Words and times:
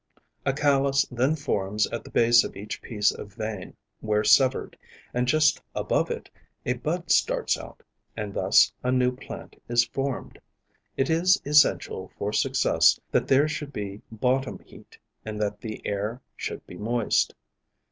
A 0.47 0.53
callus 0.53 1.05
then 1.11 1.35
forms 1.35 1.85
at 1.91 2.03
the 2.03 2.09
base 2.09 2.43
of 2.43 2.55
each 2.55 2.81
piece 2.81 3.11
of 3.11 3.35
vein 3.35 3.75
where 3.99 4.23
severed, 4.23 4.75
and 5.13 5.27
just 5.27 5.61
above 5.75 6.09
it, 6.09 6.27
a 6.65 6.73
bud 6.73 7.11
starts 7.11 7.55
out, 7.55 7.83
and 8.17 8.33
thus 8.33 8.73
a 8.81 8.91
new 8.91 9.11
plant 9.15 9.61
is 9.69 9.85
formed. 9.85 10.41
It 10.97 11.11
is 11.11 11.39
essential 11.45 12.11
for 12.17 12.33
success, 12.33 12.99
that 13.11 13.27
there 13.27 13.47
should 13.47 13.71
be 13.73 14.01
bottom 14.11 14.57
heat, 14.65 14.97
and 15.23 15.39
that 15.39 15.61
the 15.61 15.85
air 15.85 16.23
should 16.35 16.65
be 16.65 16.77
moist. 16.77 17.35